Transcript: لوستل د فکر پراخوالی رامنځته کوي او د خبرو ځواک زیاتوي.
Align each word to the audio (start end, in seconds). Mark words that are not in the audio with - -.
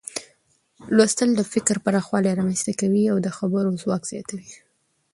لوستل 0.95 1.29
د 1.35 1.41
فکر 1.53 1.75
پراخوالی 1.85 2.31
رامنځته 2.39 2.71
کوي 2.79 3.03
او 3.11 3.17
د 3.25 3.27
خبرو 3.37 3.79
ځواک 3.81 4.01
زیاتوي. 4.11 4.51